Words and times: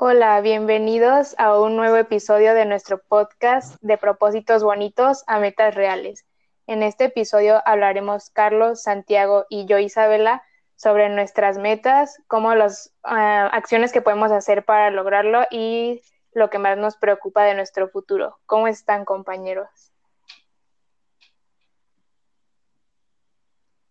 Hola, 0.00 0.40
bienvenidos 0.40 1.34
a 1.38 1.58
un 1.58 1.74
nuevo 1.74 1.96
episodio 1.96 2.54
de 2.54 2.64
nuestro 2.64 3.02
podcast 3.02 3.74
de 3.80 3.98
propósitos 3.98 4.62
bonitos 4.62 5.24
a 5.26 5.40
metas 5.40 5.74
reales. 5.74 6.24
En 6.68 6.84
este 6.84 7.06
episodio 7.06 7.60
hablaremos 7.66 8.30
Carlos, 8.30 8.80
Santiago 8.80 9.46
y 9.50 9.66
yo, 9.66 9.80
Isabela, 9.80 10.44
sobre 10.76 11.08
nuestras 11.08 11.58
metas, 11.58 12.22
cómo 12.28 12.54
las 12.54 12.94
ah, 13.02 13.48
acciones 13.52 13.90
que 13.90 14.00
podemos 14.00 14.30
hacer 14.30 14.64
para 14.64 14.92
lograrlo 14.92 15.42
y 15.50 16.00
lo 16.32 16.48
que 16.48 16.60
más 16.60 16.78
nos 16.78 16.96
preocupa 16.96 17.42
de 17.42 17.56
nuestro 17.56 17.88
futuro. 17.88 18.38
¿Cómo 18.46 18.68
están, 18.68 19.04
compañeros? 19.04 19.68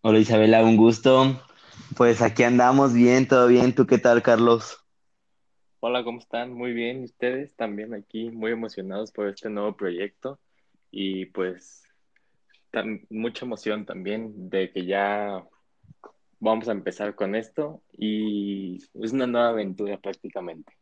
Hola 0.00 0.20
Isabela, 0.20 0.64
un 0.64 0.78
gusto. 0.78 1.38
Pues 1.98 2.22
aquí 2.22 2.44
andamos 2.44 2.94
bien, 2.94 3.28
todo 3.28 3.46
bien. 3.46 3.74
¿Tú 3.74 3.86
qué 3.86 3.98
tal, 3.98 4.22
Carlos? 4.22 4.87
Hola, 5.80 6.02
¿cómo 6.02 6.18
están? 6.18 6.52
Muy 6.52 6.72
bien. 6.72 7.02
¿Y 7.02 7.04
ustedes 7.04 7.54
también 7.54 7.94
aquí 7.94 8.30
muy 8.30 8.50
emocionados 8.50 9.12
por 9.12 9.28
este 9.28 9.48
nuevo 9.48 9.76
proyecto? 9.76 10.40
Y 10.90 11.26
pues 11.26 11.84
mucha 13.10 13.44
emoción 13.44 13.86
también 13.86 14.50
de 14.50 14.72
que 14.72 14.86
ya 14.86 15.44
vamos 16.40 16.68
a 16.68 16.72
empezar 16.72 17.14
con 17.14 17.36
esto 17.36 17.80
y 17.92 18.78
es 18.94 19.12
una 19.12 19.28
nueva 19.28 19.50
aventura 19.50 19.98
prácticamente. 19.98 20.72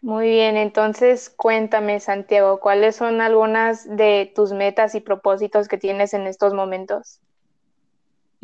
Muy 0.00 0.28
bien, 0.28 0.56
entonces 0.56 1.28
cuéntame, 1.28 2.00
Santiago, 2.00 2.60
¿cuáles 2.60 2.96
son 2.96 3.20
algunas 3.20 3.84
de 3.94 4.32
tus 4.34 4.52
metas 4.52 4.94
y 4.94 5.00
propósitos 5.00 5.68
que 5.68 5.76
tienes 5.76 6.14
en 6.14 6.26
estos 6.26 6.54
momentos? 6.54 7.20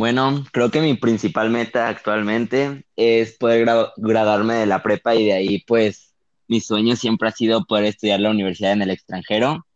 Bueno, 0.00 0.46
creo 0.50 0.70
que 0.70 0.80
mi 0.80 0.94
principal 0.94 1.50
meta 1.50 1.86
actualmente 1.88 2.86
es 2.96 3.36
poder 3.36 3.66
graduarme 3.98 4.54
de 4.54 4.64
la 4.64 4.82
prepa 4.82 5.14
y 5.14 5.26
de 5.26 5.34
ahí 5.34 5.62
pues 5.66 6.14
mi 6.48 6.62
sueño 6.62 6.96
siempre 6.96 7.28
ha 7.28 7.32
sido 7.32 7.66
poder 7.66 7.84
estudiar 7.84 8.18
la 8.20 8.30
universidad 8.30 8.72
en 8.72 8.80
el 8.80 8.88
extranjero, 8.88 9.66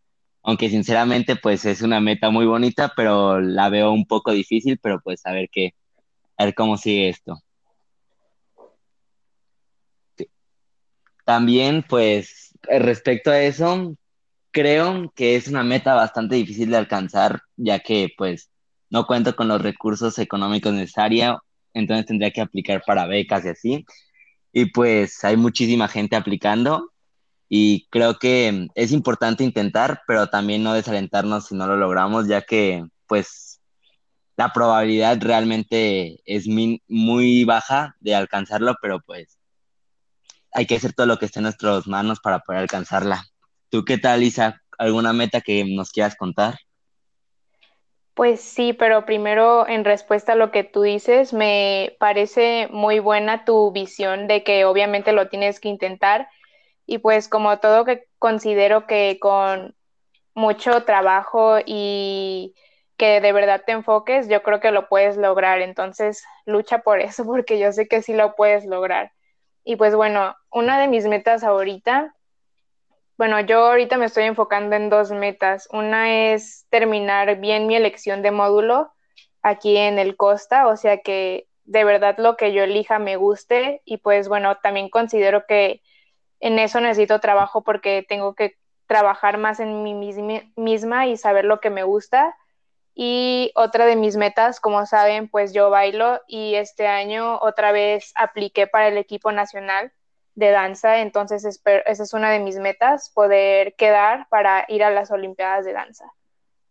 aunque 0.42 0.70
sinceramente 0.70 1.36
pues 1.36 1.66
es 1.66 1.82
una 1.82 2.00
meta 2.00 2.30
muy 2.30 2.46
bonita, 2.46 2.90
pero 2.96 3.38
la 3.38 3.68
veo 3.68 3.92
un 3.92 4.06
poco 4.06 4.32
difícil, 4.32 4.78
pero 4.82 4.98
pues 5.04 5.26
a 5.26 5.32
ver 5.32 5.50
qué, 5.52 5.74
a 6.38 6.46
ver 6.46 6.54
cómo 6.54 6.78
sigue 6.78 7.10
esto. 7.10 7.42
También, 11.26 11.84
pues, 11.86 12.54
respecto 12.62 13.30
a 13.30 13.42
eso, 13.42 13.94
creo 14.52 15.12
que 15.14 15.36
es 15.36 15.48
una 15.48 15.64
meta 15.64 15.92
bastante 15.92 16.36
difícil 16.36 16.70
de 16.70 16.78
alcanzar, 16.78 17.42
ya 17.56 17.80
que, 17.80 18.08
pues, 18.16 18.48
no 18.90 19.06
cuento 19.06 19.34
con 19.36 19.48
los 19.48 19.60
recursos 19.60 20.18
económicos 20.18 20.72
necesarios, 20.72 21.38
entonces 21.72 22.06
tendría 22.06 22.30
que 22.30 22.40
aplicar 22.40 22.82
para 22.86 23.06
becas 23.06 23.44
y 23.44 23.48
así. 23.48 23.84
Y 24.52 24.66
pues 24.66 25.24
hay 25.24 25.36
muchísima 25.36 25.88
gente 25.88 26.16
aplicando 26.16 26.92
y 27.48 27.86
creo 27.90 28.18
que 28.18 28.68
es 28.74 28.92
importante 28.92 29.44
intentar, 29.44 30.02
pero 30.06 30.28
también 30.28 30.62
no 30.62 30.74
desalentarnos 30.74 31.46
si 31.46 31.54
no 31.54 31.66
lo 31.66 31.76
logramos, 31.76 32.28
ya 32.28 32.42
que 32.42 32.84
pues 33.06 33.60
la 34.36 34.52
probabilidad 34.52 35.18
realmente 35.20 36.20
es 36.24 36.46
muy 36.46 37.44
baja 37.44 37.96
de 38.00 38.14
alcanzarlo, 38.14 38.74
pero 38.80 39.00
pues 39.00 39.38
hay 40.52 40.66
que 40.66 40.76
hacer 40.76 40.92
todo 40.92 41.06
lo 41.06 41.18
que 41.18 41.26
esté 41.26 41.40
en 41.40 41.44
nuestras 41.44 41.86
manos 41.86 42.20
para 42.20 42.38
poder 42.40 42.62
alcanzarla. 42.62 43.24
¿Tú 43.70 43.84
qué 43.84 43.98
tal, 43.98 44.22
Isa? 44.22 44.62
¿Alguna 44.78 45.12
meta 45.12 45.40
que 45.40 45.64
nos 45.64 45.90
quieras 45.90 46.16
contar? 46.16 46.56
Pues 48.14 48.40
sí, 48.40 48.72
pero 48.72 49.04
primero 49.06 49.66
en 49.68 49.84
respuesta 49.84 50.32
a 50.32 50.36
lo 50.36 50.52
que 50.52 50.62
tú 50.62 50.82
dices, 50.82 51.32
me 51.32 51.96
parece 51.98 52.68
muy 52.70 53.00
buena 53.00 53.44
tu 53.44 53.72
visión 53.72 54.28
de 54.28 54.44
que 54.44 54.64
obviamente 54.64 55.10
lo 55.12 55.28
tienes 55.28 55.58
que 55.58 55.68
intentar 55.68 56.28
y 56.86 56.98
pues 56.98 57.28
como 57.28 57.58
todo 57.60 57.84
que 57.84 58.06
considero 58.18 58.86
que 58.86 59.18
con 59.20 59.76
mucho 60.34 60.84
trabajo 60.84 61.58
y 61.66 62.54
que 62.98 63.20
de 63.20 63.32
verdad 63.32 63.62
te 63.66 63.72
enfoques, 63.72 64.28
yo 64.28 64.42
creo 64.44 64.60
que 64.60 64.72
lo 64.72 64.88
puedes 64.88 65.16
lograr. 65.18 65.62
Entonces, 65.62 66.24
lucha 66.46 66.80
por 66.80 67.00
eso 67.00 67.24
porque 67.26 67.58
yo 67.60 67.72
sé 67.72 67.88
que 67.88 68.02
sí 68.02 68.14
lo 68.14 68.36
puedes 68.36 68.66
lograr. 68.66 69.12
Y 69.64 69.76
pues 69.76 69.94
bueno, 69.96 70.36
una 70.52 70.80
de 70.80 70.88
mis 70.88 71.06
metas 71.06 71.44
ahorita, 71.44 72.14
bueno, 73.16 73.40
yo 73.40 73.66
ahorita 73.66 73.96
me 73.96 74.06
estoy 74.06 74.24
enfocando 74.24 74.76
en 74.76 74.90
dos 74.90 75.10
metas. 75.12 75.68
Una 75.72 76.32
es 76.32 76.66
terminar 76.70 77.38
bien 77.40 77.66
mi 77.66 77.76
elección 77.76 78.22
de 78.22 78.30
módulo 78.30 78.92
aquí 79.42 79.76
en 79.76 79.98
el 79.98 80.16
Costa, 80.16 80.66
o 80.68 80.76
sea 80.76 80.98
que 80.98 81.48
de 81.64 81.84
verdad 81.84 82.16
lo 82.18 82.36
que 82.36 82.52
yo 82.52 82.62
elija 82.64 82.98
me 82.98 83.16
guste 83.16 83.82
y 83.84 83.98
pues 83.98 84.28
bueno, 84.28 84.56
también 84.62 84.88
considero 84.90 85.46
que 85.46 85.82
en 86.40 86.58
eso 86.58 86.80
necesito 86.80 87.20
trabajo 87.20 87.62
porque 87.62 88.04
tengo 88.08 88.34
que 88.34 88.56
trabajar 88.86 89.38
más 89.38 89.60
en 89.60 89.82
mí 89.82 89.94
misma 90.56 91.06
y 91.06 91.16
saber 91.16 91.44
lo 91.44 91.60
que 91.60 91.70
me 91.70 91.84
gusta 91.84 92.34
y 92.94 93.50
otra 93.56 93.86
de 93.86 93.96
mis 93.96 94.16
metas, 94.16 94.60
como 94.60 94.86
saben, 94.86 95.28
pues 95.28 95.52
yo 95.52 95.68
bailo 95.68 96.20
y 96.28 96.54
este 96.54 96.86
año 96.86 97.38
otra 97.40 97.72
vez 97.72 98.12
apliqué 98.14 98.66
para 98.66 98.88
el 98.88 98.98
equipo 98.98 99.32
nacional 99.32 99.92
de 100.34 100.50
danza, 100.50 101.00
entonces 101.00 101.44
esa 101.44 102.02
es 102.02 102.12
una 102.12 102.30
de 102.30 102.40
mis 102.40 102.58
metas, 102.58 103.10
poder 103.10 103.74
quedar 103.76 104.26
para 104.28 104.64
ir 104.68 104.82
a 104.82 104.90
las 104.90 105.10
Olimpiadas 105.10 105.64
de 105.64 105.72
Danza. 105.72 106.06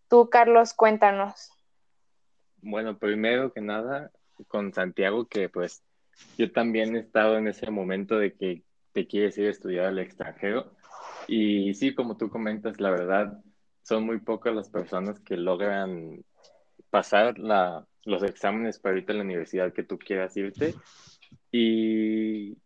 Tú, 0.10 0.30
Carlos, 0.30 0.74
cuéntanos. 0.74 1.52
Bueno, 2.58 2.98
primero 2.98 3.54
que 3.54 3.62
nada, 3.62 4.12
con 4.48 4.74
Santiago, 4.74 5.28
que 5.28 5.50
pues 5.50 5.84
yo 6.38 6.52
también 6.52 6.96
he 6.96 7.00
estado 7.00 7.38
en 7.38 7.48
ese 7.48 7.72
momento 7.72 8.18
de 8.18 8.34
que 8.34 8.64
te 8.92 9.08
quieres 9.08 9.38
ir 9.38 9.48
a 9.48 9.52
estudiar 9.52 9.86
al 9.86 10.00
extranjero. 10.00 10.72
Y 11.28 11.74
sí, 11.74 11.96
como 11.96 12.18
tú 12.18 12.30
comentas, 12.30 12.80
la 12.80 12.92
verdad, 12.92 13.42
son 13.82 14.06
muy 14.06 14.20
pocas 14.20 14.54
las 14.54 14.70
personas 14.70 15.20
que 15.20 15.38
logran 15.38 16.24
pasar 16.90 17.40
la, 17.40 17.86
los 18.06 18.24
exámenes 18.24 18.80
para 18.80 18.98
irte 18.98 19.14
a 19.14 19.16
la 19.16 19.24
universidad 19.24 19.74
que 19.74 19.84
tú 19.84 19.98
quieras 19.98 20.36
irte. 20.38 20.76
Y, 21.52 22.58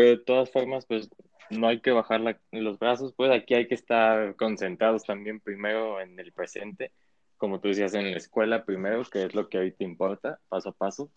pero 0.00 0.16
de 0.16 0.24
todas 0.24 0.50
formas, 0.50 0.86
pues 0.86 1.10
no 1.50 1.68
hay 1.68 1.80
que 1.80 1.90
bajar 1.90 2.22
los 2.52 2.78
brazos, 2.78 3.12
pues 3.14 3.30
aquí 3.30 3.52
hay 3.52 3.68
que 3.68 3.74
estar 3.74 4.34
concentrados 4.36 5.04
también 5.04 5.40
primero 5.40 6.00
en 6.00 6.18
el 6.18 6.32
presente, 6.32 6.92
como 7.36 7.60
tú 7.60 7.68
decías, 7.68 7.92
en 7.92 8.10
la 8.10 8.16
escuela 8.16 8.64
primero, 8.64 9.02
que 9.04 9.24
es 9.24 9.34
lo 9.34 9.50
que 9.50 9.58
hoy 9.58 9.72
te 9.72 9.84
importa, 9.84 10.40
paso 10.48 10.70
a 10.70 10.72
paso, 10.72 11.10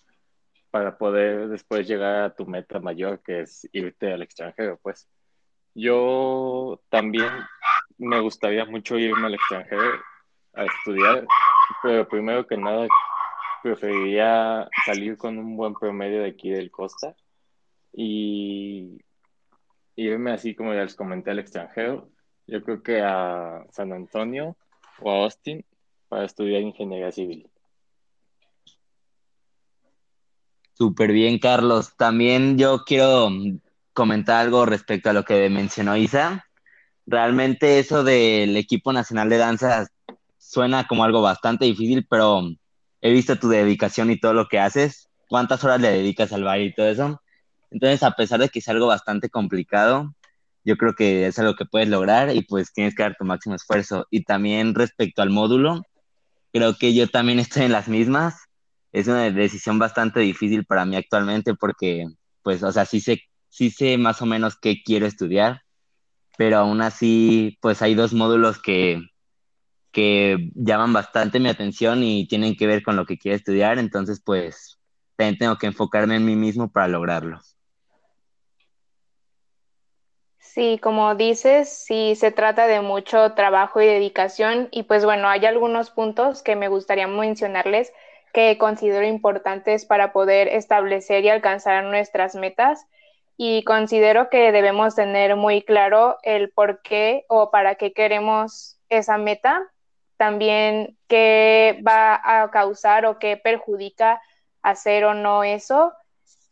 para 0.69 0.97
poder 0.97 1.47
después 1.47 1.87
llegar 1.87 2.23
a 2.23 2.35
tu 2.35 2.45
meta 2.45 2.81
mayor, 2.81 3.21
que 3.23 3.41
es 3.41 3.69
irte 3.71 4.11
al 4.11 4.21
extranjero, 4.21 4.77
pues. 4.81 5.07
Yo 5.73 6.81
también 6.89 7.29
me 7.97 8.19
gustaría 8.19 8.65
mucho 8.65 8.97
irme 8.97 9.27
al 9.27 9.35
extranjero 9.35 10.01
a 10.55 10.65
estudiar, 10.65 11.25
pero 11.81 12.05
primero 12.05 12.45
que 12.45 12.57
nada 12.57 12.85
preferiría 13.63 14.67
salir 14.85 15.15
con 15.15 15.37
un 15.37 15.55
buen 15.55 15.73
promedio 15.73 16.23
de 16.23 16.29
aquí 16.31 16.49
del 16.49 16.69
Costa 16.69 17.15
y 17.93 18.97
irme 19.95 20.31
así 20.31 20.55
como 20.55 20.73
ya 20.73 20.83
les 20.83 20.95
comenté 20.95 21.31
al 21.31 21.39
extranjero. 21.39 22.09
Yo 22.47 22.63
creo 22.63 22.83
que 22.83 23.01
a 23.01 23.65
San 23.71 23.93
Antonio 23.93 24.57
o 24.99 25.11
a 25.11 25.23
Austin 25.23 25.63
para 26.09 26.25
estudiar 26.25 26.61
ingeniería 26.61 27.11
civil. 27.11 27.49
Súper 30.73 31.11
bien, 31.11 31.39
Carlos. 31.39 31.95
También 31.95 32.57
yo 32.57 32.83
quiero 32.85 33.29
comentar 33.93 34.41
algo 34.41 34.65
respecto 34.65 35.09
a 35.09 35.13
lo 35.13 35.23
que 35.23 35.49
mencionó 35.49 35.95
Isa. 35.95 36.45
Realmente 37.05 37.79
eso 37.79 38.03
del 38.03 38.57
equipo 38.57 38.91
nacional 38.91 39.29
de 39.29 39.37
danza 39.37 39.87
suena 40.37 40.87
como 40.87 41.03
algo 41.03 41.21
bastante 41.21 41.65
difícil, 41.65 42.05
pero 42.09 42.41
he 43.01 43.11
visto 43.11 43.37
tu 43.37 43.49
dedicación 43.49 44.09
y 44.11 44.19
todo 44.19 44.33
lo 44.33 44.47
que 44.47 44.59
haces, 44.59 45.09
cuántas 45.29 45.63
horas 45.63 45.79
le 45.79 45.91
dedicas 45.91 46.33
al 46.33 46.43
baile 46.43 46.67
y 46.67 46.73
todo 46.73 46.87
eso. 46.87 47.21
Entonces, 47.73 48.03
a 48.03 48.11
pesar 48.11 48.39
de 48.39 48.49
que 48.49 48.59
es 48.59 48.67
algo 48.69 48.87
bastante 48.87 49.29
complicado, 49.29 50.15
yo 50.63 50.77
creo 50.77 50.93
que 50.95 51.27
es 51.27 51.39
algo 51.39 51.55
que 51.55 51.65
puedes 51.65 51.89
lograr 51.89 52.35
y 52.35 52.43
pues 52.43 52.71
tienes 52.73 52.95
que 52.95 53.03
dar 53.03 53.15
tu 53.17 53.25
máximo 53.25 53.55
esfuerzo. 53.55 54.07
Y 54.11 54.23
también 54.23 54.75
respecto 54.75 55.21
al 55.21 55.31
módulo, 55.31 55.83
creo 56.53 56.75
que 56.77 56.93
yo 56.93 57.09
también 57.09 57.39
estoy 57.39 57.63
en 57.63 57.73
las 57.73 57.87
mismas. 57.89 58.35
Es 58.93 59.07
una 59.07 59.29
decisión 59.31 59.79
bastante 59.79 60.21
difícil 60.21 60.65
para 60.65 60.85
mí 60.85 60.95
actualmente 60.95 61.55
porque, 61.55 62.07
pues, 62.43 62.63
o 62.63 62.71
sea, 62.71 62.85
sí 62.85 63.01
sé 63.01 63.23
sí 63.53 63.69
sé 63.69 63.99
más 63.99 64.21
o 64.21 64.25
menos 64.25 64.57
qué 64.59 64.81
quiero 64.83 65.05
estudiar, 65.05 65.61
pero 66.37 66.57
aún 66.57 66.81
así, 66.81 67.57
pues 67.61 67.83
hay 67.83 67.95
dos 67.95 68.13
módulos 68.13 68.59
que, 68.59 68.99
que 69.91 70.51
llaman 70.55 70.93
bastante 70.93 71.39
mi 71.39 71.49
atención 71.49 72.03
y 72.03 72.27
tienen 72.27 72.55
que 72.55 72.67
ver 72.67 72.83
con 72.83 72.95
lo 72.95 73.05
que 73.05 73.19
quiero 73.19 73.37
estudiar, 73.37 73.79
entonces 73.79 74.21
pues 74.25 74.79
también 75.17 75.37
tengo 75.37 75.57
que 75.57 75.67
enfocarme 75.67 76.15
en 76.15 76.25
mí 76.25 76.35
mismo 76.35 76.71
para 76.71 76.87
lograrlo. 76.87 77.41
Sí, 80.53 80.77
como 80.83 81.15
dices, 81.15 81.67
sí 81.69 82.15
se 82.15 82.31
trata 82.31 82.67
de 82.67 82.81
mucho 82.81 83.33
trabajo 83.33 83.81
y 83.81 83.87
dedicación 83.87 84.67
y 84.71 84.83
pues 84.83 85.03
bueno, 85.03 85.27
hay 85.27 85.45
algunos 85.47 85.89
puntos 85.89 86.43
que 86.43 86.55
me 86.55 86.67
gustaría 86.67 87.07
mencionarles 87.07 87.91
que 88.33 88.59
considero 88.59 89.07
importantes 89.07 89.85
para 89.85 90.13
poder 90.13 90.47
establecer 90.49 91.25
y 91.25 91.29
alcanzar 91.29 91.83
nuestras 91.85 92.35
metas 92.35 92.85
y 93.35 93.63
considero 93.63 94.29
que 94.29 94.51
debemos 94.51 94.93
tener 94.93 95.35
muy 95.35 95.63
claro 95.63 96.17
el 96.21 96.51
por 96.51 96.83
qué 96.83 97.25
o 97.29 97.49
para 97.49 97.73
qué 97.75 97.91
queremos 97.91 98.77
esa 98.89 99.17
meta, 99.17 99.59
también 100.17 100.99
qué 101.07 101.81
va 101.87 102.21
a 102.43 102.51
causar 102.51 103.07
o 103.07 103.17
qué 103.17 103.37
perjudica 103.37 104.21
hacer 104.61 105.05
o 105.05 105.15
no 105.15 105.43
eso. 105.43 105.93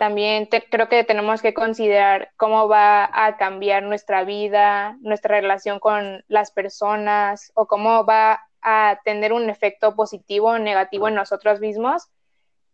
También 0.01 0.47
creo 0.47 0.89
que 0.89 1.03
tenemos 1.03 1.43
que 1.43 1.53
considerar 1.53 2.31
cómo 2.35 2.67
va 2.67 3.07
a 3.13 3.37
cambiar 3.37 3.83
nuestra 3.83 4.23
vida, 4.23 4.97
nuestra 5.01 5.39
relación 5.39 5.79
con 5.79 6.23
las 6.27 6.49
personas 6.49 7.51
o 7.53 7.67
cómo 7.67 8.03
va 8.03 8.39
a 8.63 8.99
tener 9.05 9.31
un 9.31 9.47
efecto 9.47 9.95
positivo 9.95 10.47
o 10.47 10.57
negativo 10.57 11.07
en 11.07 11.13
nosotros 11.13 11.59
mismos 11.59 12.09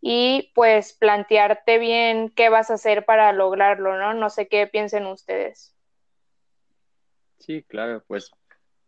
y 0.00 0.52
pues 0.54 0.94
plantearte 0.94 1.76
bien 1.76 2.30
qué 2.30 2.48
vas 2.48 2.70
a 2.70 2.74
hacer 2.76 3.04
para 3.04 3.30
lograrlo, 3.34 3.98
¿no? 3.98 4.14
No 4.14 4.30
sé 4.30 4.48
qué 4.48 4.66
piensen 4.66 5.04
ustedes. 5.04 5.76
Sí, 7.40 7.62
claro, 7.62 8.02
pues 8.06 8.30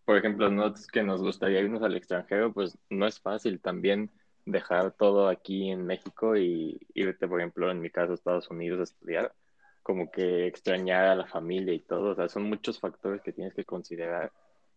por 0.07 0.17
ejemplo, 0.17 0.49
nosotros 0.49 0.87
que 0.87 1.03
nos 1.03 1.21
gustaría 1.21 1.61
irnos 1.61 1.83
al 1.83 1.95
extranjero, 1.95 2.55
pues 2.55 2.79
no 2.89 3.07
es 3.07 3.21
fácil 3.21 3.61
también 3.61 4.11
dejar 4.50 4.93
todo 4.93 5.29
aquí 5.29 5.70
en 5.70 5.87
México 5.87 6.37
y 6.37 6.81
irte, 6.94 7.29
por 7.29 7.41
ejemplo, 7.41 7.70
en 7.70 7.81
mi 7.81 7.91
caso, 7.91 8.12
a 8.12 8.14
Estados 8.14 8.50
Unidos 8.50 8.81
a 8.81 8.85
estudiar, 8.85 9.35
como 9.82 10.11
que 10.11 10.47
extrañar 10.47 11.06
a 11.06 11.14
la 11.14 11.26
familia 11.26 11.75
y 11.75 11.81
todo, 11.81 12.11
o 12.11 12.14
sea, 12.14 12.29
son 12.29 12.44
muchos 12.44 12.79
factores 12.79 13.23
que 13.23 13.32
tienes 13.32 13.55
que 13.55 13.64
considerar 13.64 14.32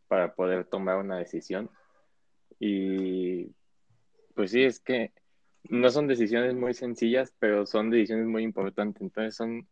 para 0.08 0.34
poder 0.34 0.66
tomar 0.66 0.98
una 0.98 1.18
decisión. 1.18 1.70
Y 2.60 3.52
pues 4.36 4.52
sí, 4.52 4.64
es 4.64 4.80
que 4.80 5.12
no 5.70 5.90
son 5.90 6.08
decisiones 6.08 6.56
muy 6.56 6.74
sencillas, 6.74 7.34
pero 7.40 7.66
son 7.66 7.90
decisiones 7.90 8.28
muy 8.28 8.44
importantes. 8.44 9.02
Entonces 9.02 9.36
son 9.36 9.68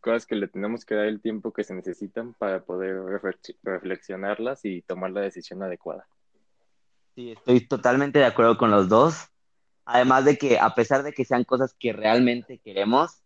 cosas 0.00 0.26
que 0.26 0.36
le 0.36 0.48
tenemos 0.48 0.84
que 0.84 0.94
dar 0.94 1.06
el 1.06 1.20
tiempo 1.20 1.52
que 1.52 1.64
se 1.64 1.74
necesitan 1.74 2.34
para 2.34 2.62
poder 2.64 2.96
reflexionarlas 3.62 4.64
y 4.64 4.82
tomar 4.82 5.10
la 5.10 5.22
decisión 5.22 5.62
adecuada. 5.62 6.06
Sí, 7.14 7.32
estoy 7.32 7.66
totalmente 7.66 8.18
de 8.18 8.26
acuerdo 8.26 8.58
con 8.58 8.70
los 8.70 8.88
dos. 8.88 9.28
Además 9.86 10.24
de 10.24 10.36
que 10.36 10.58
a 10.58 10.74
pesar 10.74 11.04
de 11.04 11.12
que 11.12 11.24
sean 11.24 11.44
cosas 11.44 11.74
que 11.78 11.92
realmente 11.92 12.58
queremos, 12.58 13.22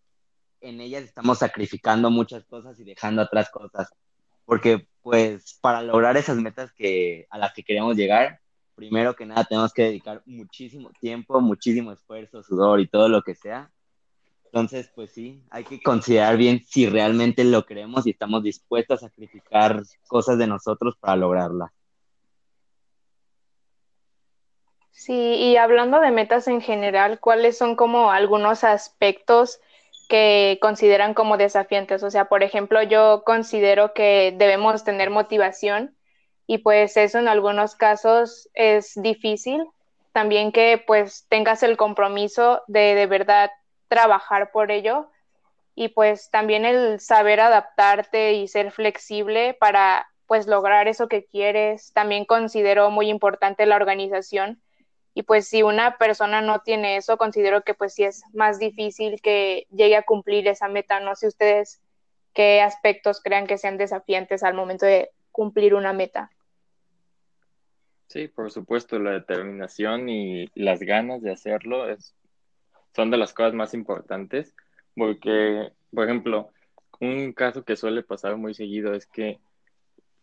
en 0.60 0.80
ellas 0.80 1.02
estamos 1.02 1.38
sacrificando 1.38 2.10
muchas 2.10 2.44
cosas 2.44 2.78
y 2.78 2.84
dejando 2.84 3.22
atrás 3.22 3.50
cosas. 3.50 3.90
Porque 4.44 4.86
pues 5.02 5.58
para 5.62 5.80
lograr 5.82 6.18
esas 6.18 6.36
metas 6.36 6.70
que, 6.72 7.26
a 7.30 7.38
las 7.38 7.54
que 7.54 7.62
queremos 7.62 7.96
llegar, 7.96 8.40
primero 8.74 9.16
que 9.16 9.24
nada 9.24 9.44
tenemos 9.44 9.72
que 9.72 9.84
dedicar 9.84 10.22
muchísimo 10.26 10.90
tiempo, 11.00 11.40
muchísimo 11.40 11.92
esfuerzo, 11.92 12.42
sudor 12.42 12.80
y 12.80 12.86
todo 12.88 13.08
lo 13.08 13.22
que 13.22 13.34
sea. 13.34 13.70
Entonces, 14.44 14.90
pues 14.94 15.12
sí, 15.12 15.42
hay 15.48 15.64
que 15.64 15.80
considerar 15.80 16.36
bien 16.36 16.62
si 16.66 16.86
realmente 16.86 17.44
lo 17.44 17.64
queremos 17.64 18.06
y 18.06 18.10
estamos 18.10 18.42
dispuestos 18.42 19.02
a 19.02 19.08
sacrificar 19.08 19.82
cosas 20.08 20.36
de 20.38 20.46
nosotros 20.46 20.96
para 20.98 21.16
lograrla. 21.16 21.72
Sí, 24.92 25.14
y 25.14 25.56
hablando 25.56 26.00
de 26.00 26.10
metas 26.10 26.46
en 26.48 26.60
general, 26.60 27.20
¿cuáles 27.20 27.56
son 27.56 27.76
como 27.76 28.10
algunos 28.10 28.64
aspectos 28.64 29.60
que 30.08 30.58
consideran 30.60 31.14
como 31.14 31.36
desafiantes? 31.38 32.02
O 32.02 32.10
sea, 32.10 32.26
por 32.28 32.42
ejemplo, 32.42 32.82
yo 32.82 33.22
considero 33.24 33.94
que 33.94 34.34
debemos 34.36 34.84
tener 34.84 35.10
motivación 35.10 35.96
y 36.46 36.58
pues 36.58 36.96
eso 36.96 37.18
en 37.18 37.28
algunos 37.28 37.76
casos 37.76 38.50
es 38.54 38.92
difícil. 38.96 39.64
También 40.12 40.52
que 40.52 40.82
pues 40.86 41.26
tengas 41.28 41.62
el 41.62 41.76
compromiso 41.76 42.62
de 42.66 42.94
de 42.94 43.06
verdad 43.06 43.50
trabajar 43.88 44.50
por 44.52 44.70
ello 44.70 45.08
y 45.74 45.88
pues 45.88 46.30
también 46.30 46.64
el 46.64 47.00
saber 47.00 47.40
adaptarte 47.40 48.34
y 48.34 48.48
ser 48.48 48.72
flexible 48.72 49.54
para 49.58 50.08
pues 50.26 50.46
lograr 50.46 50.88
eso 50.88 51.08
que 51.08 51.24
quieres. 51.24 51.92
También 51.94 52.24
considero 52.24 52.90
muy 52.90 53.08
importante 53.08 53.66
la 53.66 53.76
organización 53.76 54.60
y 55.20 55.22
pues 55.22 55.48
si 55.48 55.62
una 55.62 55.98
persona 55.98 56.40
no 56.40 56.60
tiene 56.60 56.96
eso, 56.96 57.18
considero 57.18 57.60
que 57.60 57.74
pues 57.74 57.92
sí 57.92 58.04
es 58.04 58.22
más 58.32 58.58
difícil 58.58 59.20
que 59.20 59.66
llegue 59.70 59.94
a 59.96 60.02
cumplir 60.02 60.48
esa 60.48 60.66
meta. 60.66 60.98
No 60.98 61.14
sé 61.14 61.26
ustedes 61.28 61.82
qué 62.32 62.62
aspectos 62.62 63.20
crean 63.22 63.46
que 63.46 63.58
sean 63.58 63.76
desafiantes 63.76 64.42
al 64.42 64.54
momento 64.54 64.86
de 64.86 65.10
cumplir 65.30 65.74
una 65.74 65.92
meta. 65.92 66.30
Sí, 68.06 68.28
por 68.28 68.50
supuesto, 68.50 68.98
la 68.98 69.10
determinación 69.10 70.08
y 70.08 70.48
las 70.54 70.80
ganas 70.80 71.20
de 71.20 71.32
hacerlo 71.32 71.90
es, 71.90 72.14
son 72.96 73.10
de 73.10 73.18
las 73.18 73.34
cosas 73.34 73.52
más 73.52 73.74
importantes, 73.74 74.56
porque, 74.96 75.70
por 75.94 76.06
ejemplo, 76.06 76.48
un 76.98 77.34
caso 77.34 77.62
que 77.62 77.76
suele 77.76 78.02
pasar 78.02 78.38
muy 78.38 78.54
seguido 78.54 78.94
es 78.94 79.04
que, 79.04 79.38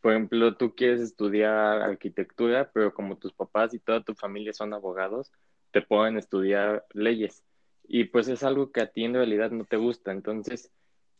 por 0.02 0.14
ejemplo, 0.14 0.56
tú 0.56 0.76
quieres 0.76 1.02
estudiar 1.02 1.82
arquitectura, 1.82 2.72
pero 2.74 2.94
como 2.94 3.18
tus 3.18 3.34
papás 3.34 3.74
y 3.74 3.80
toda 3.80 4.02
tu 4.04 4.16
familia 4.16 4.54
son 4.54 4.74
abogados, 4.74 5.32
te 5.72 5.82
pueden 5.82 6.18
estudiar 6.18 6.86
leyes. 6.94 7.44
Y 7.88 8.06
pues 8.06 8.28
es 8.28 8.44
algo 8.44 8.72
que 8.72 8.82
a 8.82 8.92
ti 8.92 9.06
en 9.06 9.14
realidad 9.14 9.52
no 9.52 9.66
te 9.66 9.78
gusta. 9.78 10.12
Entonces, 10.12 10.72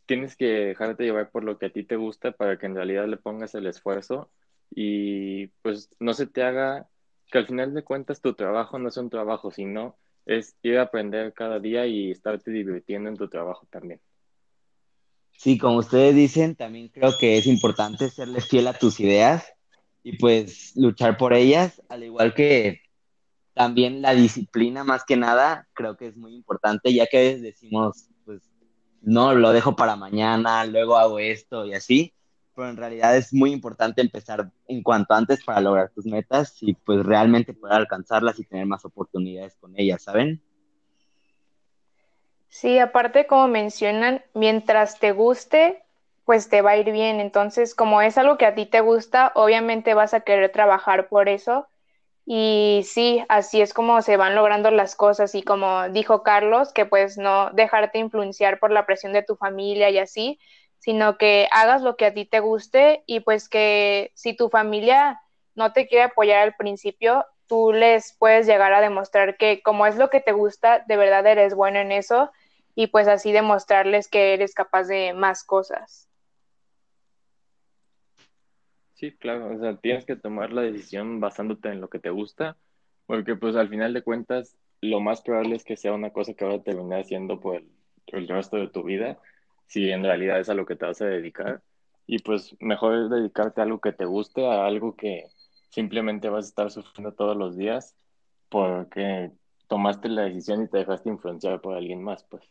tienes 0.06 0.36
que 0.36 0.46
dejarte 0.46 1.04
llevar 1.04 1.30
por 1.30 1.44
lo 1.44 1.58
que 1.58 1.66
a 1.66 1.70
ti 1.70 1.84
te 1.84 1.96
gusta 1.96 2.32
para 2.32 2.58
que 2.58 2.66
en 2.66 2.74
realidad 2.74 3.06
le 3.06 3.18
pongas 3.18 3.54
el 3.54 3.66
esfuerzo 3.66 4.30
y 4.70 5.48
pues 5.62 5.90
no 6.00 6.14
se 6.14 6.26
te 6.26 6.42
haga 6.42 6.88
que 7.30 7.38
al 7.38 7.46
final 7.46 7.74
de 7.74 7.84
cuentas 7.84 8.20
tu 8.22 8.34
trabajo 8.34 8.78
no 8.78 8.88
es 8.88 8.96
un 8.96 9.10
trabajo, 9.10 9.50
sino 9.50 9.98
es 10.26 10.56
ir 10.62 10.78
a 10.78 10.82
aprender 10.82 11.32
cada 11.34 11.58
día 11.60 11.86
y 11.86 12.10
estarte 12.10 12.50
divirtiendo 12.50 13.10
en 13.10 13.16
tu 13.16 13.28
trabajo 13.28 13.66
también. 13.70 14.00
Sí, 15.38 15.56
como 15.56 15.78
ustedes 15.78 16.16
dicen, 16.16 16.56
también 16.56 16.88
creo 16.88 17.16
que 17.16 17.38
es 17.38 17.46
importante 17.46 18.10
serle 18.10 18.40
fiel 18.40 18.66
a 18.66 18.76
tus 18.76 18.98
ideas 18.98 19.46
y 20.02 20.18
pues 20.18 20.72
luchar 20.74 21.16
por 21.16 21.32
ellas, 21.32 21.80
al 21.88 22.02
igual 22.02 22.34
que 22.34 22.80
también 23.54 24.02
la 24.02 24.14
disciplina 24.14 24.82
más 24.82 25.04
que 25.04 25.16
nada, 25.16 25.68
creo 25.74 25.96
que 25.96 26.08
es 26.08 26.16
muy 26.16 26.34
importante, 26.34 26.92
ya 26.92 27.06
que 27.06 27.38
decimos, 27.38 28.08
pues, 28.24 28.50
no, 29.00 29.32
lo 29.32 29.52
dejo 29.52 29.76
para 29.76 29.94
mañana, 29.94 30.64
luego 30.64 30.96
hago 30.96 31.20
esto 31.20 31.64
y 31.64 31.72
así, 31.72 32.12
pero 32.56 32.70
en 32.70 32.76
realidad 32.76 33.16
es 33.16 33.32
muy 33.32 33.52
importante 33.52 34.00
empezar 34.00 34.50
en 34.66 34.82
cuanto 34.82 35.14
antes 35.14 35.44
para 35.44 35.60
lograr 35.60 35.92
tus 35.94 36.04
metas 36.04 36.56
y 36.62 36.74
pues 36.74 37.06
realmente 37.06 37.54
poder 37.54 37.76
alcanzarlas 37.76 38.40
y 38.40 38.44
tener 38.44 38.66
más 38.66 38.84
oportunidades 38.84 39.54
con 39.60 39.72
ellas, 39.76 40.02
¿saben? 40.02 40.42
Sí, 42.48 42.78
aparte 42.78 43.26
como 43.26 43.46
mencionan, 43.48 44.24
mientras 44.34 44.98
te 44.98 45.12
guste, 45.12 45.82
pues 46.24 46.48
te 46.48 46.62
va 46.62 46.72
a 46.72 46.76
ir 46.76 46.90
bien. 46.92 47.20
Entonces, 47.20 47.74
como 47.74 48.02
es 48.02 48.18
algo 48.18 48.38
que 48.38 48.46
a 48.46 48.54
ti 48.54 48.66
te 48.66 48.80
gusta, 48.80 49.32
obviamente 49.34 49.94
vas 49.94 50.14
a 50.14 50.20
querer 50.20 50.50
trabajar 50.52 51.08
por 51.08 51.28
eso. 51.28 51.68
Y 52.26 52.82
sí, 52.86 53.24
así 53.28 53.60
es 53.62 53.74
como 53.74 54.02
se 54.02 54.16
van 54.16 54.34
logrando 54.36 54.70
las 54.70 54.96
cosas. 54.96 55.34
Y 55.34 55.42
como 55.42 55.88
dijo 55.90 56.22
Carlos, 56.22 56.72
que 56.72 56.86
pues 56.86 57.18
no 57.18 57.50
dejarte 57.52 57.98
influenciar 57.98 58.58
por 58.60 58.72
la 58.72 58.86
presión 58.86 59.12
de 59.12 59.22
tu 59.22 59.36
familia 59.36 59.90
y 59.90 59.98
así, 59.98 60.38
sino 60.78 61.18
que 61.18 61.48
hagas 61.52 61.82
lo 61.82 61.96
que 61.96 62.06
a 62.06 62.14
ti 62.14 62.26
te 62.26 62.40
guste 62.40 63.02
y 63.06 63.20
pues 63.20 63.48
que 63.48 64.12
si 64.14 64.34
tu 64.36 64.50
familia 64.50 65.20
no 65.54 65.72
te 65.72 65.88
quiere 65.88 66.04
apoyar 66.04 66.40
al 66.42 66.54
principio, 66.56 67.24
tú 67.48 67.72
les 67.72 68.12
puedes 68.18 68.46
llegar 68.46 68.72
a 68.72 68.80
demostrar 68.80 69.36
que 69.36 69.62
como 69.62 69.86
es 69.86 69.96
lo 69.96 70.10
que 70.10 70.20
te 70.20 70.32
gusta, 70.32 70.84
de 70.86 70.96
verdad 70.96 71.26
eres 71.26 71.54
bueno 71.54 71.78
en 71.78 71.92
eso 71.92 72.30
y 72.74 72.88
pues 72.88 73.08
así 73.08 73.32
demostrarles 73.32 74.08
que 74.08 74.34
eres 74.34 74.54
capaz 74.54 74.84
de 74.84 75.14
más 75.14 75.42
cosas. 75.44 76.08
Sí, 78.94 79.12
claro, 79.12 79.54
o 79.54 79.58
sea, 79.58 79.76
tienes 79.76 80.04
que 80.04 80.16
tomar 80.16 80.52
la 80.52 80.62
decisión 80.62 81.20
basándote 81.20 81.68
en 81.68 81.80
lo 81.80 81.88
que 81.88 82.00
te 82.00 82.10
gusta, 82.10 82.56
porque 83.06 83.36
pues 83.36 83.54
al 83.56 83.68
final 83.68 83.94
de 83.94 84.02
cuentas 84.02 84.56
lo 84.80 85.00
más 85.00 85.22
probable 85.22 85.56
es 85.56 85.64
que 85.64 85.76
sea 85.76 85.92
una 85.92 86.10
cosa 86.10 86.34
que 86.34 86.44
va 86.44 86.54
a 86.54 86.62
terminar 86.62 87.04
siendo 87.04 87.40
por 87.40 87.62
el 88.06 88.28
resto 88.28 88.56
de 88.56 88.68
tu 88.68 88.82
vida 88.82 89.18
si 89.66 89.90
en 89.90 90.02
realidad 90.02 90.40
es 90.40 90.48
a 90.48 90.54
lo 90.54 90.66
que 90.66 90.76
te 90.76 90.86
vas 90.86 91.00
a 91.00 91.06
dedicar. 91.06 91.62
Y 92.06 92.20
pues 92.20 92.56
mejor 92.60 92.94
es 92.94 93.10
dedicarte 93.10 93.60
a 93.60 93.64
algo 93.64 93.80
que 93.80 93.92
te 93.92 94.04
guste, 94.04 94.46
a 94.46 94.66
algo 94.66 94.96
que 94.96 95.26
simplemente 95.68 96.28
vas 96.28 96.46
a 96.46 96.48
estar 96.48 96.70
sufriendo 96.70 97.12
todos 97.12 97.36
los 97.36 97.56
días 97.56 97.94
porque 98.48 99.30
tomaste 99.66 100.08
la 100.08 100.22
decisión 100.22 100.62
y 100.62 100.68
te 100.68 100.78
dejaste 100.78 101.08
influenciar 101.08 101.60
por 101.60 101.76
alguien 101.76 102.02
más, 102.02 102.24
pues. 102.24 102.42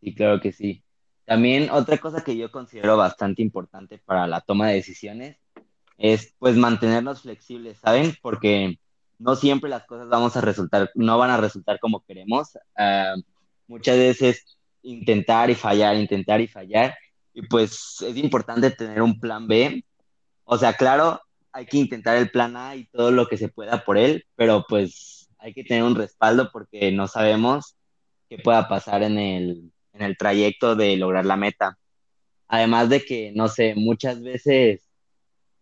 Sí, 0.00 0.14
claro 0.14 0.40
que 0.40 0.52
sí. 0.52 0.84
También 1.24 1.70
otra 1.70 1.98
cosa 1.98 2.22
que 2.22 2.36
yo 2.36 2.50
considero 2.50 2.96
bastante 2.96 3.40
importante 3.40 3.98
para 3.98 4.26
la 4.26 4.40
toma 4.40 4.68
de 4.68 4.74
decisiones 4.74 5.38
es 5.96 6.34
pues 6.38 6.56
mantenernos 6.56 7.22
flexibles, 7.22 7.78
¿saben? 7.78 8.14
Porque 8.20 8.78
no 9.18 9.36
siempre 9.36 9.70
las 9.70 9.86
cosas 9.86 10.08
vamos 10.08 10.36
a 10.36 10.40
resultar, 10.40 10.90
no 10.94 11.16
van 11.18 11.30
a 11.30 11.36
resultar 11.36 11.78
como 11.80 12.04
queremos. 12.04 12.58
Ah, 12.76 13.14
muchas 13.66 13.96
veces 13.96 14.58
intentar 14.82 15.48
y 15.50 15.54
fallar, 15.54 15.96
intentar 15.96 16.40
y 16.40 16.48
fallar. 16.48 16.94
Y 17.32 17.42
pues 17.42 18.02
es 18.02 18.16
importante 18.16 18.70
tener 18.70 19.00
un 19.00 19.18
plan 19.18 19.46
B. 19.46 19.84
O 20.44 20.58
sea, 20.58 20.74
claro, 20.74 21.20
hay 21.54 21.66
que 21.66 21.78
intentar 21.78 22.16
el 22.16 22.30
plan 22.30 22.56
A 22.56 22.74
y 22.74 22.84
todo 22.86 23.12
lo 23.12 23.28
que 23.28 23.38
se 23.38 23.48
pueda 23.48 23.84
por 23.84 23.96
él, 23.96 24.26
pero 24.34 24.66
pues 24.68 25.30
hay 25.38 25.54
que 25.54 25.62
tener 25.62 25.84
un 25.84 25.94
respaldo 25.94 26.50
porque 26.52 26.90
no 26.90 27.06
sabemos 27.06 27.76
qué 28.28 28.38
pueda 28.38 28.68
pasar 28.68 29.04
en 29.04 29.18
el, 29.18 29.72
en 29.92 30.02
el 30.02 30.16
trayecto 30.16 30.74
de 30.74 30.96
lograr 30.96 31.24
la 31.24 31.36
meta. 31.36 31.78
Además 32.48 32.88
de 32.88 33.04
que, 33.04 33.32
no 33.36 33.46
sé, 33.46 33.74
muchas 33.76 34.20
veces 34.20 34.90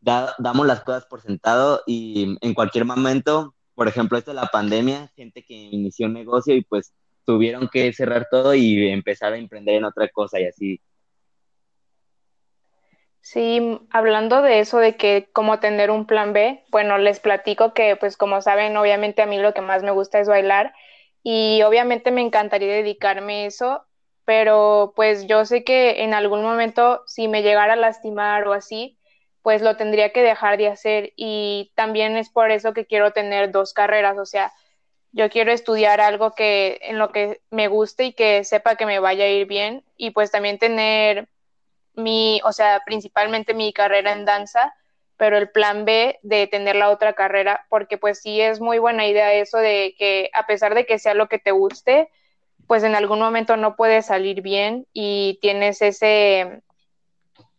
damos 0.00 0.66
las 0.66 0.80
cosas 0.80 1.04
por 1.04 1.20
sentado 1.20 1.82
y 1.87 2.37
en 2.40 2.54
cualquier 2.54 2.87
momento, 2.87 3.54
por 3.75 3.87
ejemplo, 3.87 4.16
esto 4.16 4.30
de 4.30 4.37
la 4.37 4.46
pandemia, 4.46 5.12
gente 5.14 5.44
que 5.44 5.54
inició 5.54 6.06
un 6.06 6.14
negocio 6.14 6.54
y 6.54 6.62
pues 6.62 6.94
tuvieron 7.26 7.68
que 7.68 7.92
cerrar 7.92 8.28
todo 8.30 8.54
y 8.54 8.88
empezar 8.88 9.34
a 9.34 9.38
emprender 9.38 9.75
en 9.75 9.84
otra 9.84 10.08
cosa 10.08 10.40
y 10.40 10.46
así. 10.46 10.80
Sí, 13.25 13.79
hablando 13.91 14.43
de 14.43 14.59
eso, 14.61 14.79
de 14.79 14.97
que 14.97 15.29
cómo 15.33 15.61
tener 15.61 15.91
un 15.93 16.07
plan 16.07 16.33
B, 16.33 16.64
bueno, 16.71 16.99
les 16.99 17.21
platico 17.21 17.73
que 17.73 17.95
pues 17.97 18.17
como 18.17 18.43
saben, 18.43 18.76
obviamente 18.76 19.23
a 19.23 19.26
mí 19.26 19.38
lo 19.38 19.55
que 19.55 19.61
más 19.61 19.83
me 19.85 19.93
gusta 19.93 20.19
es 20.19 20.26
bailar 20.29 20.75
y 21.23 21.62
obviamente 21.62 22.11
me 22.11 22.21
encantaría 22.21 22.75
dedicarme 22.75 23.45
a 23.45 23.47
eso, 23.47 23.87
pero 24.25 24.93
pues 24.97 25.26
yo 25.29 25.45
sé 25.45 25.62
que 25.64 26.02
en 26.02 26.14
algún 26.14 26.43
momento 26.43 27.02
si 27.07 27.29
me 27.29 27.43
llegara 27.43 27.75
a 27.75 27.76
lastimar 27.76 28.47
o 28.49 28.52
así, 28.55 28.99
pues 29.43 29.62
lo 29.62 29.76
tendría 29.76 30.12
que 30.12 30.23
dejar 30.23 30.57
de 30.59 30.69
hacer 30.69 31.12
y 31.17 31.71
también 31.76 32.17
es 32.17 32.29
por 32.29 32.50
eso 32.50 32.73
que 32.75 32.87
quiero 32.87 33.12
tener 33.12 33.52
dos 33.52 33.73
carreras, 33.73 34.19
o 34.19 34.26
sea, 34.26 34.52
yo 35.12 35.31
quiero 35.31 35.52
estudiar 35.52 36.00
algo 36.00 36.35
que 36.35 36.79
en 36.83 36.99
lo 36.99 37.12
que 37.12 37.41
me 37.50 37.69
guste 37.69 38.05
y 38.07 38.12
que 38.14 38.45
sepa 38.45 38.76
que 38.76 38.87
me 38.87 38.99
vaya 38.99 39.25
a 39.25 39.29
ir 39.29 39.47
bien 39.47 39.85
y 39.97 40.11
pues 40.11 40.31
también 40.31 40.59
tener 40.59 41.29
mi, 41.94 42.40
o 42.44 42.52
sea, 42.52 42.82
principalmente 42.84 43.54
mi 43.54 43.72
carrera 43.72 44.12
en 44.12 44.25
danza, 44.25 44.75
pero 45.16 45.37
el 45.38 45.50
plan 45.50 45.84
B 45.84 46.18
de 46.22 46.46
tener 46.46 46.76
la 46.76 46.90
otra 46.90 47.12
carrera, 47.12 47.66
porque 47.68 47.99
pues 47.99 48.20
sí 48.20 48.40
es 48.40 48.61
muy 48.61 48.78
buena 48.78 49.06
idea 49.06 49.32
eso 49.34 49.58
de 49.58 49.94
que 49.99 50.30
a 50.34 50.46
pesar 50.46 50.75
de 50.75 50.87
que 50.87 50.99
sea 50.99 51.14
lo 51.14 51.28
que 51.28 51.38
te 51.38 51.52
guste, 51.52 52.11
pues 52.66 52.82
en 52.82 52.94
algún 52.94 53.20
momento 53.20 53.56
no 53.56 53.76
puede 53.76 54.02
salir 54.02 54.42
bien 54.42 54.87
y 54.92 55.38
tienes 55.40 55.82
ese, 55.82 56.62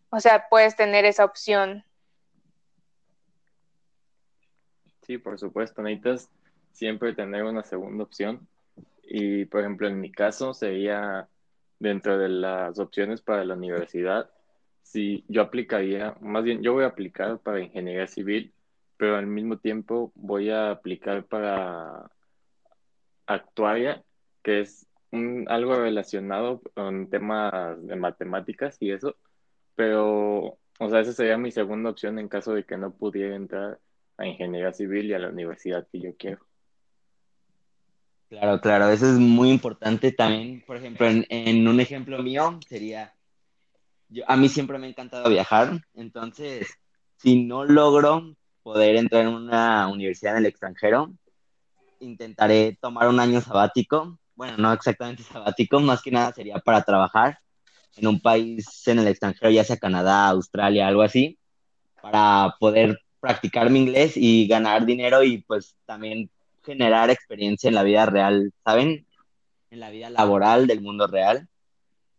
o 0.10 0.20
sea, 0.20 0.48
puedes 0.50 0.76
tener 0.76 1.06
esa 1.06 1.26
opción. 1.26 1.86
Sí, 5.04 5.18
por 5.18 5.38
supuesto, 5.38 5.82
necesitas 5.82 6.30
siempre 6.72 7.14
tener 7.14 7.44
una 7.44 7.64
segunda 7.64 8.04
opción. 8.04 8.48
Y, 9.04 9.46
por 9.46 9.62
ejemplo, 9.62 9.88
en 9.88 10.00
mi 10.00 10.12
caso 10.12 10.54
sería 10.54 11.28
dentro 11.84 12.18
de 12.18 12.30
las 12.30 12.80
opciones 12.80 13.22
para 13.22 13.44
la 13.46 13.56
universidad, 13.56 14.30
si 14.82 15.26
yo 15.28 15.42
aplicaría, 15.42 16.16
más 16.22 16.44
bien 16.44 16.64
yo 16.64 16.74
voy 16.74 16.86
a 16.86 16.88
aplicar 16.88 17.40
para 17.40 17.60
ingeniería 17.60 18.08
civil, 18.08 18.54
pero 18.98 19.18
al 19.18 19.28
mismo 19.28 19.58
tiempo 19.58 20.12
voy 20.16 20.50
a 20.50 20.72
aplicar 20.72 21.26
para 21.26 22.10
actuaria, 23.28 24.04
que 24.44 24.62
es 24.62 24.88
un, 25.12 25.46
algo 25.50 25.76
relacionado 25.76 26.62
con 26.74 27.10
temas 27.10 27.86
de 27.86 27.96
matemáticas 27.98 28.78
y 28.80 28.92
eso, 28.92 29.18
pero, 29.76 30.58
o 30.80 30.90
sea, 30.90 31.02
esa 31.02 31.14
sería 31.14 31.38
mi 31.38 31.52
segunda 31.52 31.90
opción 31.90 32.18
en 32.18 32.30
caso 32.30 32.54
de 32.54 32.64
que 32.64 32.78
no 32.78 32.94
pudiera 32.94 33.36
entrar 33.36 33.80
a 34.18 34.26
ingeniería 34.26 34.72
civil 34.74 35.08
y 35.08 35.14
a 35.14 35.20
la 35.20 35.30
universidad 35.30 35.88
que 35.92 36.00
yo 36.00 36.16
quiero. 36.18 36.46
Claro, 38.40 38.60
claro, 38.62 38.90
eso 38.90 39.06
es 39.06 39.20
muy 39.20 39.52
importante 39.52 40.12
también. 40.12 40.64
Por 40.66 40.78
ejemplo, 40.78 41.08
en, 41.08 41.68
un 41.68 41.80
ejemplo 41.80 42.22
mío 42.24 42.60
sería, 42.68 43.14
yo, 44.10 44.24
a 44.28 44.36
mí 44.36 44.50
siempre 44.50 44.80
me 44.80 44.88
ha 44.88 44.90
encantado 44.90 45.30
viajar, 45.30 45.86
entonces, 45.94 46.68
si 47.18 47.44
no 47.44 47.64
logro 47.64 48.36
poder 48.64 48.96
entrar 48.96 49.24
en 49.24 49.28
una 49.30 49.88
universidad 49.88 50.34
en 50.34 50.40
el 50.40 50.46
extranjero, 50.48 51.14
intentaré 52.00 52.78
tomar 52.82 53.08
un 53.08 53.20
año 53.20 53.40
sabático 53.40 54.18
bueno, 54.36 54.58
no 54.58 54.74
exactamente 54.74 55.24
sabático, 55.32 55.80
más 55.80 56.02
que 56.02 56.10
nada 56.10 56.34
sería 56.34 56.58
para 56.58 56.82
trabajar 56.82 57.40
en 57.96 58.08
un 58.08 58.20
país 58.20 58.66
en 58.88 59.00
el 59.00 59.08
extranjero, 59.08 59.52
ya 59.52 59.64
sea 59.64 59.78
Canadá, 59.78 60.30
Australia, 60.30 60.88
algo 60.88 61.04
así, 61.04 61.38
para 62.02 62.56
poder 62.60 63.00
practicar 63.20 63.70
mi 63.70 63.80
inglés 63.80 64.14
y 64.18 64.48
ganar 64.48 64.86
dinero 64.86 65.24
y 65.24 65.44
pues 65.44 65.78
también 65.86 66.32
generar 66.64 67.10
experiencia 67.10 67.68
en 67.68 67.76
la 67.76 67.84
vida 67.84 68.06
real, 68.06 68.54
¿saben? 68.64 69.06
En 69.70 69.80
la 69.80 69.90
vida 69.90 70.10
laboral 70.10 70.68
del 70.68 70.82
mundo 70.82 71.08
real. 71.08 71.48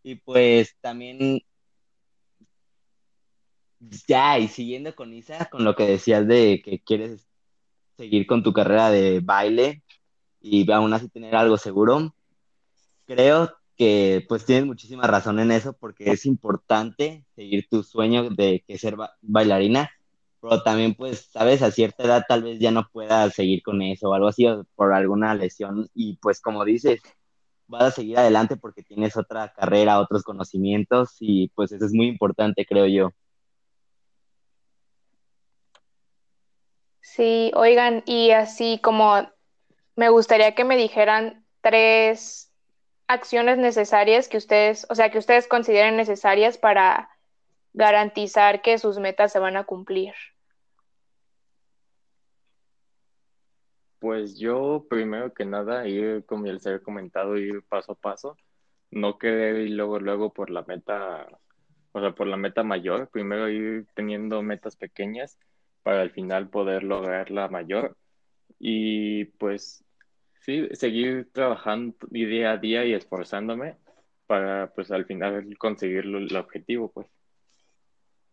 Y 0.02 0.16
pues 0.16 0.76
también, 0.80 1.42
ya, 4.06 4.38
y 4.38 4.48
siguiendo 4.48 4.94
con 4.94 5.12
Isa, 5.14 5.46
con 5.46 5.64
lo 5.64 5.74
que 5.74 5.86
decías 5.86 6.26
de 6.26 6.60
que 6.64 6.80
quieres 6.80 7.26
seguir 7.96 8.26
con 8.26 8.42
tu 8.42 8.52
carrera 8.52 8.90
de 8.90 9.20
baile, 9.20 9.82
y 10.44 10.70
aún 10.70 10.92
así 10.92 11.08
tener 11.08 11.34
algo 11.34 11.56
seguro. 11.56 12.14
Creo 13.06 13.56
que 13.76 14.24
pues 14.28 14.44
tienes 14.44 14.66
muchísima 14.66 15.06
razón 15.06 15.40
en 15.40 15.50
eso 15.50 15.72
porque 15.72 16.10
es 16.10 16.26
importante 16.26 17.24
seguir 17.34 17.66
tu 17.68 17.82
sueño 17.82 18.28
de 18.30 18.62
que 18.66 18.78
ser 18.78 18.96
bailarina, 19.22 19.90
pero 20.48 20.62
también 20.62 20.94
pues, 20.94 21.30
sabes, 21.32 21.62
a 21.62 21.70
cierta 21.70 22.04
edad 22.04 22.24
tal 22.28 22.42
vez 22.42 22.58
ya 22.58 22.70
no 22.70 22.86
puedas 22.92 23.32
seguir 23.34 23.62
con 23.62 23.80
eso 23.80 24.10
o 24.10 24.14
algo 24.14 24.28
así 24.28 24.46
por 24.74 24.92
alguna 24.92 25.34
lesión 25.34 25.88
y 25.94 26.18
pues 26.18 26.40
como 26.42 26.66
dices, 26.66 27.00
vas 27.66 27.84
a 27.84 27.90
seguir 27.90 28.18
adelante 28.18 28.56
porque 28.56 28.82
tienes 28.82 29.16
otra 29.16 29.54
carrera, 29.54 30.00
otros 30.00 30.22
conocimientos 30.22 31.16
y 31.18 31.48
pues 31.54 31.72
eso 31.72 31.86
es 31.86 31.94
muy 31.94 32.08
importante, 32.08 32.66
creo 32.66 32.86
yo. 32.86 33.10
Sí, 37.00 37.50
oigan, 37.54 38.02
y 38.04 38.32
así 38.32 38.78
como 38.82 39.26
me 39.96 40.10
gustaría 40.10 40.54
que 40.54 40.64
me 40.64 40.76
dijeran 40.76 41.46
tres 41.62 42.52
acciones 43.06 43.56
necesarias 43.56 44.28
que 44.28 44.36
ustedes, 44.36 44.86
o 44.90 44.94
sea, 44.94 45.10
que 45.10 45.18
ustedes 45.18 45.48
consideren 45.48 45.96
necesarias 45.96 46.58
para 46.58 47.08
garantizar 47.72 48.60
que 48.60 48.78
sus 48.78 48.98
metas 48.98 49.32
se 49.32 49.38
van 49.38 49.56
a 49.56 49.64
cumplir. 49.64 50.12
Pues 54.04 54.38
yo, 54.38 54.84
primero 54.90 55.32
que 55.32 55.46
nada, 55.46 55.88
ir, 55.88 56.26
como 56.26 56.44
ya 56.44 56.52
les 56.52 56.66
había 56.66 56.80
comentado, 56.80 57.38
ir 57.38 57.62
paso 57.62 57.92
a 57.92 57.94
paso, 57.94 58.36
no 58.90 59.16
querer 59.16 59.56
ir 59.62 59.70
luego, 59.70 59.98
luego 59.98 60.30
por 60.30 60.50
la 60.50 60.60
meta, 60.60 61.26
o 61.92 62.00
sea, 62.00 62.14
por 62.14 62.26
la 62.26 62.36
meta 62.36 62.62
mayor, 62.62 63.08
primero 63.08 63.48
ir 63.48 63.86
teniendo 63.94 64.42
metas 64.42 64.76
pequeñas 64.76 65.38
para 65.82 66.02
al 66.02 66.10
final 66.10 66.50
poder 66.50 66.82
lograr 66.82 67.30
la 67.30 67.48
mayor 67.48 67.96
y 68.58 69.24
pues 69.24 69.82
sí, 70.42 70.68
seguir 70.72 71.30
trabajando 71.32 71.96
día 72.10 72.52
a 72.52 72.58
día 72.58 72.84
y 72.84 72.92
esforzándome 72.92 73.78
para 74.26 74.70
pues 74.74 74.90
al 74.90 75.06
final 75.06 75.56
conseguir 75.56 76.04
el 76.04 76.36
objetivo, 76.36 76.92
pues. 76.92 77.06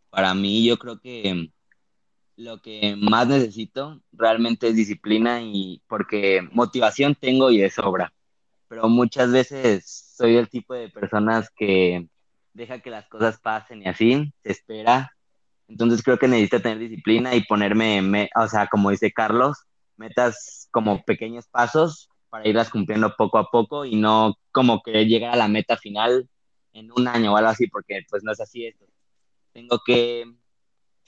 Para 0.10 0.34
mí 0.34 0.68
yo 0.68 0.76
creo 0.78 1.00
que 1.00 1.50
lo 2.44 2.62
que 2.62 2.96
más 2.98 3.28
necesito 3.28 4.02
realmente 4.12 4.68
es 4.68 4.76
disciplina 4.76 5.42
y 5.42 5.82
porque 5.88 6.42
motivación 6.52 7.16
tengo 7.16 7.52
y 7.52 7.60
de 7.60 7.70
sobra, 7.70 8.14
pero 8.68 8.90
muchas 8.90 9.32
veces 9.32 10.14
soy 10.16 10.38
el 10.38 10.50
tipo 10.50 10.74
de 10.74 10.90
personas 10.90 11.50
que 11.56 12.08
deja 12.54 12.80
que 12.80 12.90
las 12.90 13.08
cosas 13.08 13.40
pasen 13.40 13.82
y 13.84 13.88
así, 13.88 14.34
se 14.44 14.52
espera. 14.52 15.12
Entonces 15.68 16.04
creo 16.04 16.18
que 16.20 16.28
necesito 16.28 16.62
tener 16.62 16.80
disciplina 16.80 17.34
y 17.36 17.46
ponerme, 17.46 18.30
o 18.36 18.48
sea, 18.48 18.68
como 18.68 18.90
dice 18.90 19.12
Carlos, 19.12 19.58
metas 19.96 20.68
como 20.72 21.04
pequeños 21.04 21.48
pasos 21.48 22.10
para 22.30 22.48
irlas 22.48 22.70
cumpliendo 22.70 23.16
poco 23.16 23.38
a 23.38 23.50
poco 23.50 23.86
y 23.86 23.96
no 23.96 24.36
como 24.52 24.82
que 24.82 25.06
llegar 25.06 25.34
a 25.34 25.38
la 25.38 25.48
meta 25.48 25.78
final 25.78 26.28
en 26.74 26.92
un 26.92 27.08
año 27.08 27.34
o 27.34 27.38
algo 27.38 27.50
así, 27.50 27.68
porque 27.68 28.02
pues 28.10 28.24
no 28.24 28.32
es 28.32 28.40
así 28.40 28.66
esto. 28.66 28.86
Tengo 29.54 29.80
que 29.86 30.26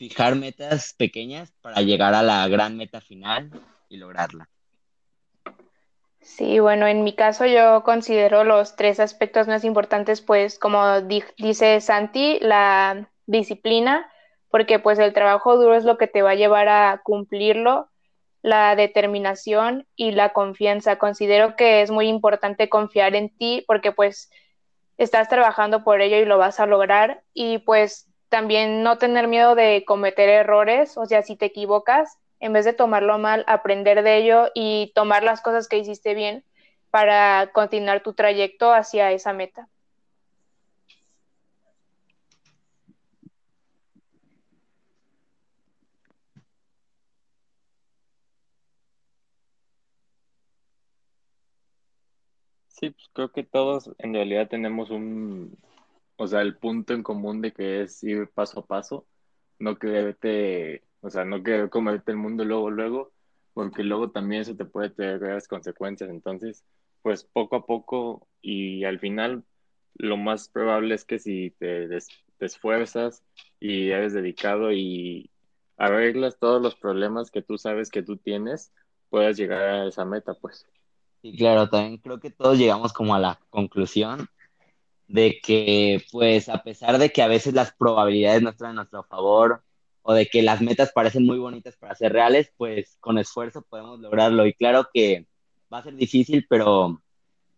fijar 0.10 0.36
metas 0.36 0.94
pequeñas 0.98 1.54
para 1.62 1.82
llegar 1.82 2.14
a 2.14 2.24
la 2.24 2.46
gran 2.50 2.76
meta 2.76 3.00
final 3.00 3.52
y 3.88 3.96
lograrla. 3.96 4.50
Sí, 6.20 6.60
bueno, 6.60 6.88
en 6.88 7.06
mi 7.06 7.14
caso 7.16 7.46
yo 7.46 7.84
considero 7.84 8.44
los 8.44 8.76
tres 8.76 9.00
aspectos 9.00 9.48
más 9.48 9.64
importantes, 9.64 10.22
pues 10.22 10.60
como 10.60 11.00
dice 11.02 11.80
Santi, 11.80 12.38
la 12.42 13.10
disciplina, 13.28 14.12
porque 14.50 14.78
pues 14.78 15.00
el 15.00 15.14
trabajo 15.14 15.56
duro 15.56 15.76
es 15.76 15.86
lo 15.86 15.98
que 15.98 16.08
te 16.08 16.22
va 16.22 16.32
a 16.32 16.36
llevar 16.36 16.68
a 16.68 17.02
cumplirlo 17.02 17.90
la 18.42 18.76
determinación 18.76 19.88
y 19.96 20.12
la 20.12 20.34
confianza. 20.34 20.98
Considero 20.98 21.56
que 21.56 21.82
es 21.82 21.92
muy 21.92 22.10
importante 22.10 22.68
confiar 22.68 23.16
en 23.16 23.30
ti 23.30 23.64
porque 23.68 23.94
pues 23.94 24.30
estás 24.98 25.30
trabajando 25.30 25.86
por 25.86 26.02
ello 26.02 26.18
y 26.18 26.26
lo 26.26 26.38
vas 26.38 26.60
a 26.60 26.66
lograr 26.66 27.24
y 27.34 27.60
pues 27.60 28.13
también 28.34 28.82
no 28.82 28.98
tener 28.98 29.28
miedo 29.28 29.54
de 29.54 29.86
cometer 29.86 30.28
errores, 30.28 30.98
o 30.98 31.06
sea, 31.06 31.22
si 31.22 31.36
te 31.36 31.46
equivocas, 31.46 32.18
en 32.40 32.52
vez 32.52 32.66
de 32.66 32.74
tomarlo 32.74 33.20
mal, 33.20 33.44
aprender 33.46 34.02
de 34.02 34.18
ello 34.18 34.50
y 34.56 34.92
tomar 34.96 35.22
las 35.22 35.40
cosas 35.40 35.68
que 35.68 35.78
hiciste 35.78 36.16
bien 36.16 36.44
para 36.90 37.52
continuar 37.54 38.02
tu 38.02 38.14
trayecto 38.14 38.74
hacia 38.74 39.12
esa 39.12 39.34
meta. 39.34 39.70
Sí, 52.70 52.90
pues 52.90 53.08
creo 53.14 53.32
que 53.32 53.44
todos 53.44 53.92
en 54.00 54.16
realidad 54.16 54.48
tenemos 54.48 54.90
un, 54.90 55.56
o 56.18 56.28
sea, 56.28 56.42
el 56.42 56.58
punto 56.58 56.94
en 56.94 57.04
común 57.04 57.42
de 57.42 57.52
que 57.54 57.82
es 57.82 58.04
ir 58.04 58.30
paso 58.30 58.62
a 58.62 58.66
paso, 58.66 59.06
no 59.60 59.78
quererte, 59.78 60.84
o 61.02 61.10
sea, 61.10 61.26
no 61.26 61.44
querer 61.44 61.70
comerte 61.70 62.12
el 62.12 62.18
mundo 62.18 62.46
luego, 62.46 62.70
luego, 62.70 63.12
porque 63.54 63.84
luego 63.84 64.12
también 64.12 64.42
eso 64.42 64.56
te 64.56 64.66
puede 64.66 64.90
tener 64.90 65.20
graves 65.20 65.48
consecuencias. 65.48 66.10
Entonces, 66.10 66.64
pues 67.02 67.24
poco 67.24 67.56
a 67.56 67.66
poco 67.66 68.28
y 68.42 68.84
al 68.84 69.00
final, 69.00 69.44
lo 69.96 70.18
más 70.18 70.50
probable 70.50 70.96
es 70.96 71.06
que 71.06 71.20
si 71.20 71.52
te, 71.60 71.88
te 71.88 72.46
esfuerzas 72.46 73.24
y 73.60 73.90
eres 73.90 74.14
dedicado 74.14 74.72
y 74.72 75.30
arreglas 75.78 76.40
todos 76.40 76.62
los 76.62 76.76
problemas 76.76 77.32
que 77.32 77.42
tú 77.42 77.58
sabes 77.58 77.90
que 77.90 78.04
tú 78.04 78.18
tienes, 78.18 78.72
puedas 79.10 79.38
llegar 79.38 79.62
a 79.62 79.88
esa 79.88 80.06
meta, 80.06 80.34
pues. 80.34 80.68
Sí, 81.22 81.36
claro, 81.38 81.70
también 81.70 81.98
creo 81.98 82.20
que 82.20 82.32
todos 82.32 82.58
llegamos 82.58 82.92
como 82.92 83.16
a 83.16 83.20
la 83.20 83.40
conclusión 83.50 84.28
de 85.08 85.40
que, 85.42 86.04
pues, 86.12 86.50
a 86.50 86.64
pesar 86.64 86.98
de 86.98 87.12
que 87.12 87.22
a 87.22 87.28
veces 87.28 87.54
las 87.54 87.74
probabilidades 87.74 88.42
no 88.42 88.50
están 88.50 88.72
a 88.72 88.74
nuestro 88.74 89.04
favor 89.04 89.64
o 90.02 90.14
de 90.14 90.28
que 90.28 90.42
las 90.42 90.62
metas 90.62 90.92
parecen 90.94 91.26
muy 91.26 91.40
bonitas 91.40 91.78
para 91.78 91.96
ser 91.96 92.14
reales, 92.14 92.52
pues 92.58 92.98
con 93.00 93.18
esfuerzo 93.18 93.62
podemos 93.62 94.00
lograrlo. 94.00 94.46
Y 94.46 94.54
claro 94.54 94.90
que 94.94 95.28
va 95.72 95.80
a 95.80 95.84
ser 95.84 95.96
difícil, 95.96 96.46
pero 96.50 97.02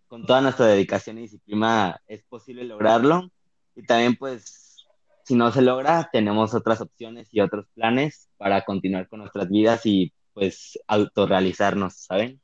con 0.07 0.25
toda 0.25 0.41
nuestra 0.41 0.67
dedicación 0.67 1.17
y 1.17 1.21
disciplina 1.21 1.99
es 2.07 2.23
posible 2.23 2.63
lograrlo. 2.63 3.29
Y 3.75 3.83
también, 3.83 4.15
pues, 4.15 4.85
si 5.23 5.35
no 5.35 5.51
se 5.51 5.61
logra, 5.61 6.09
tenemos 6.11 6.53
otras 6.53 6.81
opciones 6.81 7.27
y 7.31 7.41
otros 7.41 7.65
planes 7.73 8.29
para 8.37 8.63
continuar 8.63 9.09
con 9.09 9.19
nuestras 9.19 9.49
vidas 9.49 9.85
y, 9.85 10.13
pues, 10.33 10.79
autorrealizarnos, 10.87 11.95
¿saben? 11.95 12.39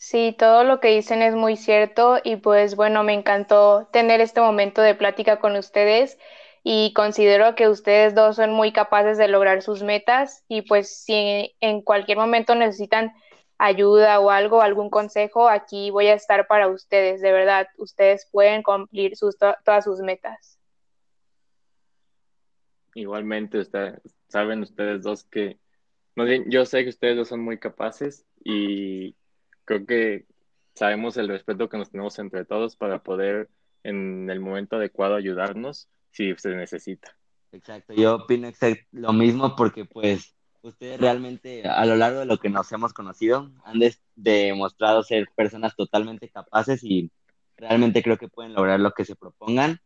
Sí, 0.00 0.32
todo 0.38 0.62
lo 0.62 0.78
que 0.78 0.88
dicen 0.88 1.22
es 1.22 1.34
muy 1.34 1.56
cierto 1.56 2.18
y 2.22 2.36
pues 2.36 2.76
bueno, 2.76 3.02
me 3.02 3.14
encantó 3.14 3.88
tener 3.92 4.20
este 4.20 4.40
momento 4.40 4.80
de 4.80 4.94
plática 4.94 5.40
con 5.40 5.56
ustedes 5.56 6.18
y 6.62 6.92
considero 6.94 7.56
que 7.56 7.68
ustedes 7.68 8.14
dos 8.14 8.36
son 8.36 8.52
muy 8.52 8.72
capaces 8.72 9.18
de 9.18 9.26
lograr 9.26 9.60
sus 9.60 9.82
metas 9.82 10.44
y 10.46 10.62
pues 10.62 11.02
si 11.02 11.52
en 11.60 11.82
cualquier 11.82 12.16
momento 12.16 12.54
necesitan 12.54 13.12
ayuda 13.58 14.20
o 14.20 14.30
algo, 14.30 14.62
algún 14.62 14.88
consejo, 14.88 15.48
aquí 15.48 15.90
voy 15.90 16.06
a 16.06 16.14
estar 16.14 16.46
para 16.46 16.68
ustedes, 16.68 17.20
de 17.20 17.32
verdad, 17.32 17.66
ustedes 17.76 18.28
pueden 18.30 18.62
cumplir 18.62 19.16
sus, 19.16 19.36
todas 19.36 19.82
sus 19.82 19.98
metas. 19.98 20.60
Igualmente, 22.94 23.58
usted, 23.58 23.98
saben 24.28 24.62
ustedes 24.62 25.02
dos 25.02 25.24
que, 25.24 25.58
yo 26.46 26.64
sé 26.66 26.84
que 26.84 26.90
ustedes 26.90 27.16
dos 27.16 27.26
son 27.26 27.40
muy 27.40 27.58
capaces 27.58 28.24
y 28.44 29.16
creo 29.68 29.84
que 29.84 30.24
sabemos 30.74 31.18
el 31.18 31.28
respeto 31.28 31.68
que 31.68 31.76
nos 31.76 31.90
tenemos 31.90 32.18
entre 32.18 32.46
todos 32.46 32.74
para 32.74 33.02
poder 33.02 33.50
en 33.82 34.30
el 34.30 34.40
momento 34.40 34.76
adecuado 34.76 35.14
ayudarnos 35.14 35.88
si 36.10 36.34
se 36.36 36.56
necesita. 36.56 37.14
Exacto, 37.52 37.92
yo 37.92 38.16
opino 38.16 38.50
lo 38.92 39.12
mismo 39.12 39.56
porque 39.56 39.84
pues 39.84 40.34
ustedes 40.62 40.98
realmente 40.98 41.68
a 41.68 41.84
lo 41.84 41.96
largo 41.96 42.20
de 42.20 42.26
lo 42.26 42.38
que 42.38 42.48
nos 42.48 42.72
hemos 42.72 42.94
conocido 42.94 43.50
han 43.64 43.78
demostrado 44.16 45.02
ser 45.02 45.28
personas 45.36 45.76
totalmente 45.76 46.30
capaces 46.30 46.82
y 46.82 47.10
realmente 47.56 48.02
creo 48.02 48.16
que 48.16 48.28
pueden 48.28 48.54
lograr 48.54 48.80
lo 48.80 48.92
que 48.92 49.04
se 49.04 49.16
propongan 49.16 49.80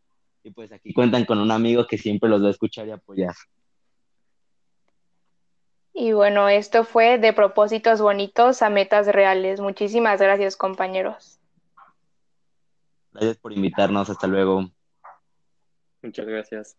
y 0.45 0.53
pues 0.53 0.71
aquí 0.71 0.93
cuentan 0.93 1.25
con 1.25 1.39
un 1.39 1.51
amigo 1.51 1.87
que 1.89 1.99
siempre 1.99 2.31
los 2.31 2.43
va 2.43 2.49
a 2.49 2.53
escuchar 2.53 2.87
y 2.87 2.93
apoyar. 2.93 3.35
Y 5.95 6.13
bueno, 6.13 6.49
esto 6.49 6.85
fue 6.85 7.19
de 7.19 7.33
propósitos 7.33 8.01
bonitos 8.01 8.63
a 8.63 8.71
metas 8.71 9.07
reales. 9.07 9.61
Muchísimas 9.61 10.21
gracias, 10.21 10.57
compañeros. 10.57 11.39
Gracias 13.13 13.37
por 13.37 13.53
invitarnos. 13.53 14.09
Hasta 14.09 14.27
luego. 14.27 14.71
Muchas 16.03 16.27
gracias. 16.27 16.77